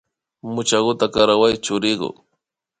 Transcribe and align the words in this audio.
Muchakuta 0.53 1.05
karaway 1.13 1.55
churiku 1.65 2.09